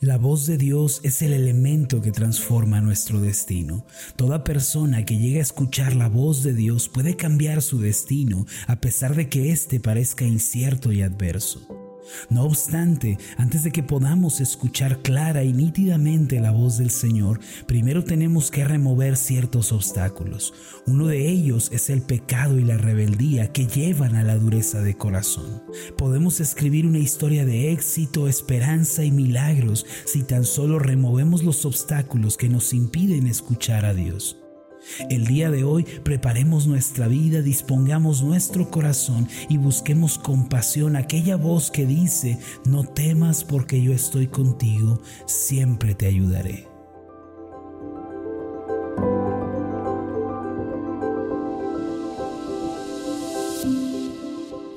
[0.00, 3.86] La voz de Dios es el elemento que transforma nuestro destino.
[4.16, 8.80] Toda persona que llega a escuchar la voz de Dios puede cambiar su destino a
[8.80, 11.81] pesar de que éste parezca incierto y adverso.
[12.30, 18.04] No obstante, antes de que podamos escuchar clara y nítidamente la voz del Señor, primero
[18.04, 20.54] tenemos que remover ciertos obstáculos.
[20.86, 24.96] Uno de ellos es el pecado y la rebeldía que llevan a la dureza de
[24.96, 25.62] corazón.
[25.96, 32.36] Podemos escribir una historia de éxito, esperanza y milagros si tan solo removemos los obstáculos
[32.36, 34.41] que nos impiden escuchar a Dios.
[35.08, 41.36] El día de hoy preparemos nuestra vida, dispongamos nuestro corazón y busquemos con pasión aquella
[41.36, 46.68] voz que dice, no temas porque yo estoy contigo, siempre te ayudaré.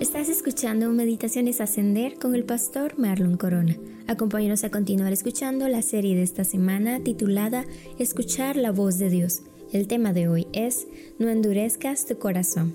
[0.00, 3.76] Estás escuchando Meditaciones Ascender con el pastor Marlon Corona.
[4.06, 7.64] Acompáñanos a continuar escuchando la serie de esta semana titulada
[7.98, 10.86] Escuchar la voz de Dios el tema de hoy es
[11.18, 12.74] No endurezcas tu corazón.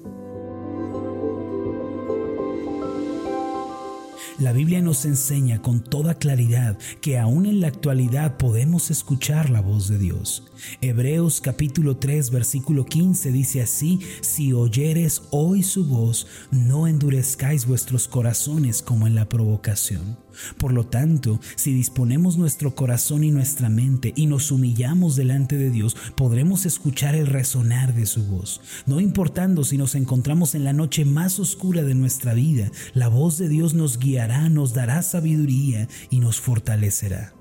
[4.39, 9.61] La Biblia nos enseña con toda claridad que aún en la actualidad podemos escuchar la
[9.61, 10.43] voz de Dios.
[10.81, 18.09] Hebreos capítulo 3 versículo 15 dice así, si oyeres hoy su voz, no endurezcáis vuestros
[18.09, 20.24] corazones como en la provocación.
[20.57, 25.71] Por lo tanto, si disponemos nuestro corazón y nuestra mente y nos humillamos delante de
[25.71, 28.61] Dios, podremos escuchar el resonar de su voz.
[28.85, 33.37] No importando si nos encontramos en la noche más oscura de nuestra vida, la voz
[33.37, 37.33] de Dios nos guiará, nos dará sabiduría y nos fortalecerá.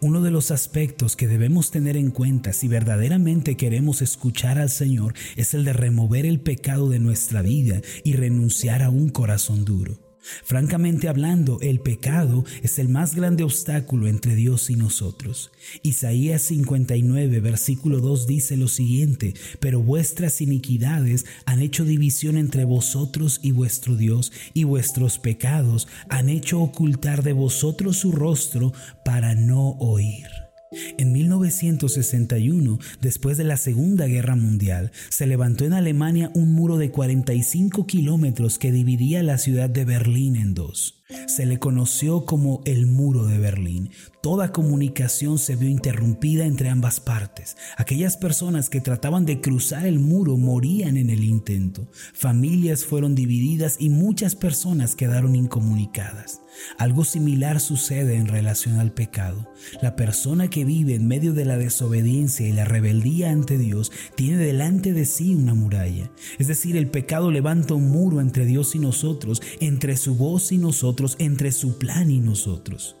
[0.00, 5.14] Uno de los aspectos que debemos tener en cuenta si verdaderamente queremos escuchar al Señor
[5.36, 10.07] es el de remover el pecado de nuestra vida y renunciar a un corazón duro.
[10.44, 15.50] Francamente hablando, el pecado es el más grande obstáculo entre Dios y nosotros.
[15.82, 23.40] Isaías 59, versículo 2 dice lo siguiente, pero vuestras iniquidades han hecho división entre vosotros
[23.42, 28.72] y vuestro Dios, y vuestros pecados han hecho ocultar de vosotros su rostro
[29.04, 30.47] para no oír.
[30.70, 36.90] En 1961, después de la Segunda Guerra Mundial, se levantó en Alemania un muro de
[36.90, 41.02] 45 kilómetros que dividía la ciudad de Berlín en dos.
[41.26, 43.90] Se le conoció como el muro de Berlín.
[44.22, 47.56] Toda comunicación se vio interrumpida entre ambas partes.
[47.78, 51.88] Aquellas personas que trataban de cruzar el muro morían en el intento.
[52.12, 56.42] Familias fueron divididas y muchas personas quedaron incomunicadas.
[56.76, 59.52] Algo similar sucede en relación al pecado.
[59.82, 64.38] La persona que vive en medio de la desobediencia y la rebeldía ante Dios tiene
[64.38, 66.10] delante de sí una muralla.
[66.38, 70.58] Es decir, el pecado levanta un muro entre Dios y nosotros, entre su voz y
[70.58, 72.96] nosotros entre su plan y nosotros.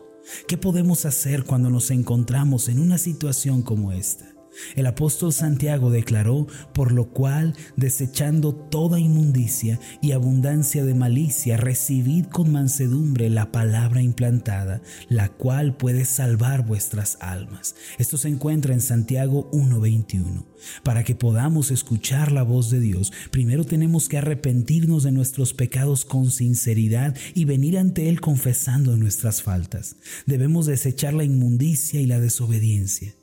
[0.46, 4.37] ¿Qué podemos hacer cuando nos encontramos en una situación como esta?
[4.76, 12.26] El apóstol Santiago declaró, por lo cual, desechando toda inmundicia y abundancia de malicia, recibid
[12.26, 17.74] con mansedumbre la palabra implantada, la cual puede salvar vuestras almas.
[17.98, 20.44] Esto se encuentra en Santiago 1.21.
[20.82, 26.04] Para que podamos escuchar la voz de Dios, primero tenemos que arrepentirnos de nuestros pecados
[26.04, 29.96] con sinceridad y venir ante Él confesando nuestras faltas.
[30.26, 33.17] Debemos desechar la inmundicia y la desobediencia.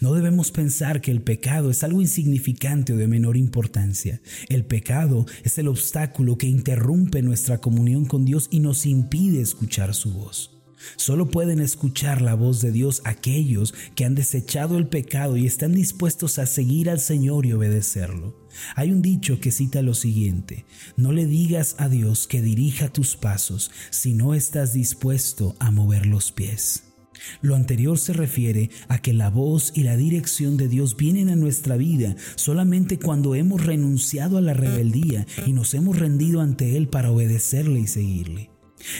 [0.00, 4.20] No debemos pensar que el pecado es algo insignificante o de menor importancia.
[4.48, 9.94] El pecado es el obstáculo que interrumpe nuestra comunión con Dios y nos impide escuchar
[9.94, 10.50] su voz.
[10.96, 15.72] Solo pueden escuchar la voz de Dios aquellos que han desechado el pecado y están
[15.72, 18.36] dispuestos a seguir al Señor y obedecerlo.
[18.76, 20.64] Hay un dicho que cita lo siguiente,
[20.96, 26.06] no le digas a Dios que dirija tus pasos si no estás dispuesto a mover
[26.06, 26.93] los pies.
[27.42, 31.36] Lo anterior se refiere a que la voz y la dirección de Dios vienen a
[31.36, 36.88] nuestra vida solamente cuando hemos renunciado a la rebeldía y nos hemos rendido ante Él
[36.88, 38.50] para obedecerle y seguirle.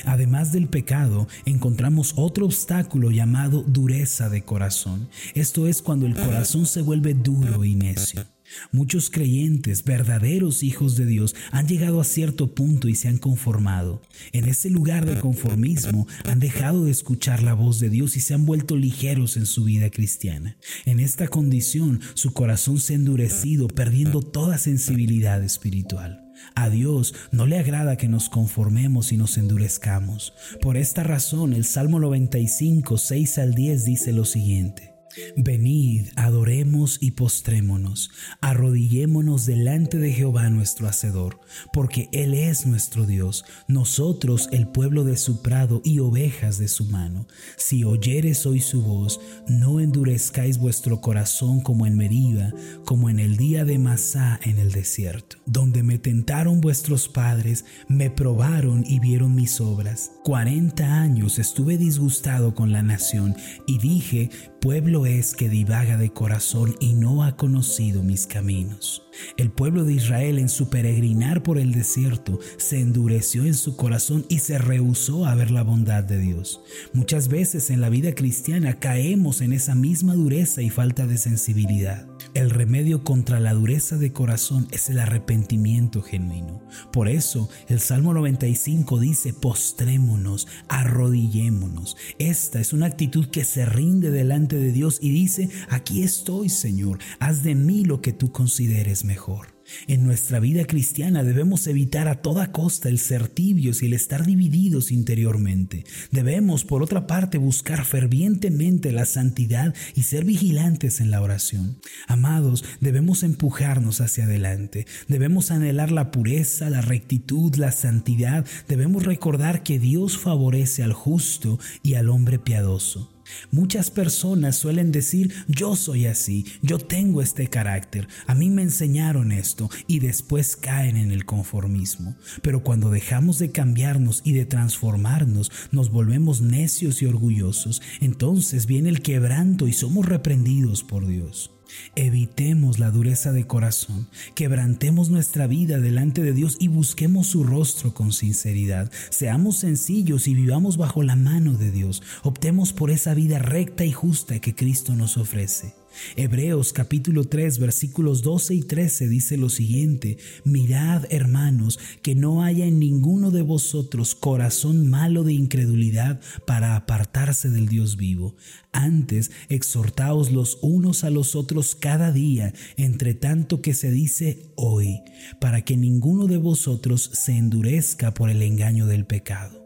[0.05, 5.09] Además del pecado, encontramos otro obstáculo llamado dureza de corazón.
[5.35, 8.25] Esto es cuando el corazón se vuelve duro y necio.
[8.73, 14.03] Muchos creyentes, verdaderos hijos de Dios, han llegado a cierto punto y se han conformado.
[14.33, 18.35] En ese lugar de conformismo han dejado de escuchar la voz de Dios y se
[18.35, 20.57] han vuelto ligeros en su vida cristiana.
[20.85, 26.21] En esta condición su corazón se ha endurecido, perdiendo toda sensibilidad espiritual.
[26.55, 30.35] A Dios no le agrada que nos conformemos y nos endurezcamos.
[30.61, 34.94] Por esta razón el Salmo 95, 6 al 10 dice lo siguiente.
[35.37, 41.41] Venid, adoremos y postrémonos, arrodillémonos delante de Jehová nuestro Hacedor,
[41.73, 46.87] porque Él es nuestro Dios, nosotros el pueblo de su prado y ovejas de su
[46.87, 47.27] mano.
[47.57, 52.53] Si oyeres hoy su voz, no endurezcáis vuestro corazón como en Meriba,
[52.85, 58.11] como en el día de Masá en el desierto, donde me tentaron vuestros padres, me
[58.11, 60.13] probaron y vieron mis obras.
[60.25, 63.37] Cuarenta años estuve disgustado con la nación
[63.67, 64.31] y dije,
[64.65, 69.03] pueblo es que divaga de corazón y no ha conocido mis caminos.
[69.37, 74.25] El pueblo de Israel en su peregrinar por el desierto se endureció en su corazón
[74.31, 76.63] y se rehusó a ver la bondad de Dios.
[76.95, 82.14] Muchas veces en la vida cristiana caemos en esa misma dureza y falta de sensibilidad.
[82.35, 86.61] El remedio contra la dureza de corazón es el arrepentimiento genuino.
[86.93, 91.97] Por eso el Salmo 95 dice, postrémonos, arrodillémonos.
[92.19, 96.99] Esta es una actitud que se rinde delante de Dios y dice, aquí estoy Señor,
[97.21, 99.54] haz de mí lo que tú consideres mejor.
[99.87, 104.25] En nuestra vida cristiana debemos evitar a toda costa el ser tibios y el estar
[104.25, 105.85] divididos interiormente.
[106.11, 111.79] Debemos, por otra parte, buscar fervientemente la santidad y ser vigilantes en la oración.
[112.07, 114.87] Amados, debemos empujarnos hacia adelante.
[115.09, 118.47] Debemos anhelar la pureza, la rectitud, la santidad.
[118.69, 123.14] Debemos recordar que Dios favorece al justo y al hombre piadoso.
[123.51, 129.33] Muchas personas suelen decir, yo soy así, yo tengo este carácter, a mí me enseñaron
[129.33, 132.17] esto y después caen en el conformismo.
[132.43, 138.89] Pero cuando dejamos de cambiarnos y de transformarnos, nos volvemos necios y orgullosos, entonces viene
[138.89, 141.51] el quebranto y somos reprendidos por Dios.
[141.97, 147.95] Evitemos la dureza de corazón, quebrantemos nuestra vida delante de Dios y busquemos su rostro
[147.95, 148.91] con sinceridad.
[149.11, 152.03] Seamos sencillos y vivamos bajo la mano de Dios.
[152.23, 155.84] Optemos por esa vida recta y justa que Cristo nos ofrece.
[156.17, 162.67] Hebreos capítulo 3 versículos 12 y 13 dice lo siguiente, mirad hermanos que no haya
[162.67, 168.37] en ninguno de vosotros corazón malo de incredulidad para apartarse del Dios vivo.
[168.73, 175.01] Antes exhortaos los unos a los otros cada día, entre tanto que se dice hoy,
[175.41, 179.64] para que ninguno de vosotros se endurezca por el engaño del pecado.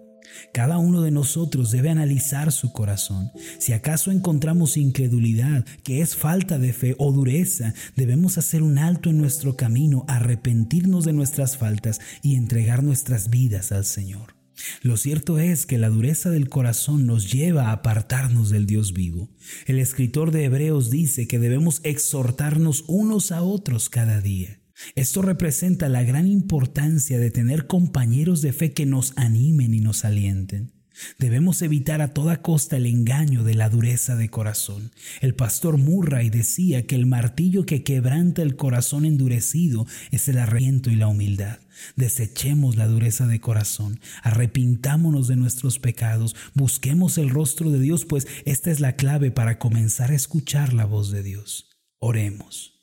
[0.52, 3.30] Cada uno de nosotros debe analizar su corazón.
[3.58, 9.10] Si acaso encontramos incredulidad, que es falta de fe o dureza, debemos hacer un alto
[9.10, 14.38] en nuestro camino, arrepentirnos de nuestras faltas y entregar nuestras vidas al Señor.
[14.82, 19.28] Lo cierto es que la dureza del corazón nos lleva a apartarnos del Dios vivo.
[19.66, 24.57] El escritor de Hebreos dice que debemos exhortarnos unos a otros cada día.
[24.94, 30.04] Esto representa la gran importancia de tener compañeros de fe que nos animen y nos
[30.04, 30.72] alienten.
[31.18, 34.90] Debemos evitar a toda costa el engaño de la dureza de corazón.
[35.20, 40.90] El pastor Murray decía que el martillo que quebranta el corazón endurecido es el arrepiento
[40.90, 41.60] y la humildad.
[41.94, 48.26] Desechemos la dureza de corazón, arrepintámonos de nuestros pecados, busquemos el rostro de Dios, pues
[48.44, 51.68] esta es la clave para comenzar a escuchar la voz de Dios.
[52.00, 52.77] Oremos.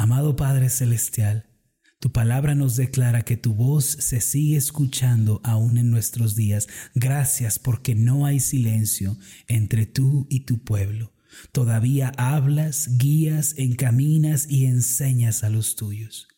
[0.00, 1.44] Amado Padre Celestial,
[1.98, 6.68] tu palabra nos declara que tu voz se sigue escuchando aún en nuestros días.
[6.94, 11.12] Gracias porque no hay silencio entre tú y tu pueblo.
[11.52, 16.28] Todavía hablas, guías, encaminas y enseñas a los tuyos.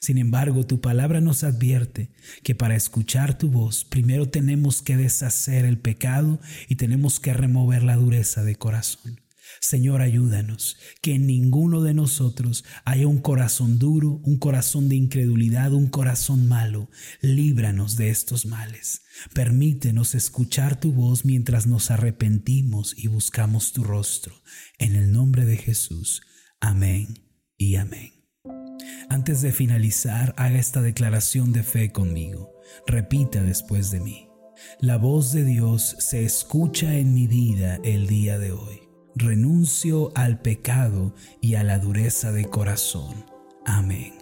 [0.00, 2.10] Sin embargo, tu palabra nos advierte
[2.42, 7.84] que para escuchar tu voz primero tenemos que deshacer el pecado y tenemos que remover
[7.84, 9.21] la dureza de corazón.
[9.60, 15.72] Señor, ayúdanos, que en ninguno de nosotros haya un corazón duro, un corazón de incredulidad,
[15.72, 16.88] un corazón malo.
[17.20, 19.02] Líbranos de estos males.
[19.34, 24.34] Permítenos escuchar tu voz mientras nos arrepentimos y buscamos tu rostro.
[24.78, 26.22] En el nombre de Jesús.
[26.60, 27.18] Amén
[27.56, 28.12] y amén.
[29.08, 32.52] Antes de finalizar, haga esta declaración de fe conmigo.
[32.86, 34.28] Repita después de mí.
[34.80, 38.81] La voz de Dios se escucha en mi vida el día de hoy
[39.14, 43.24] renuncio al pecado y a la dureza de corazón.
[43.64, 44.21] Amén.